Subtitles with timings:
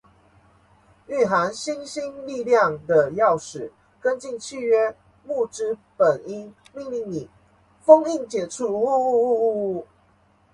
[1.07, 3.69] 蘊藏星星力量的鑰匙，
[3.99, 6.43] 根據契約木之本櫻
[6.73, 7.29] 命令你！
[7.83, 9.95] 封印解除～～～